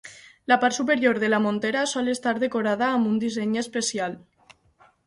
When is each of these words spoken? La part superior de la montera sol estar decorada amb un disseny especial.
La 0.51 0.55
part 0.61 0.77
superior 0.77 1.19
de 1.23 1.29
la 1.33 1.39
montera 1.43 1.83
sol 1.93 2.09
estar 2.15 2.35
decorada 2.45 2.89
amb 2.95 3.13
un 3.13 3.21
disseny 3.27 3.55
especial. 3.65 4.19